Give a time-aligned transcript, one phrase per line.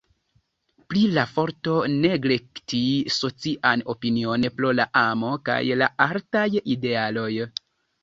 [0.93, 2.81] Pri la forto neglekti
[3.19, 7.33] socian opinion pro la amo kaj la altaj idealoj.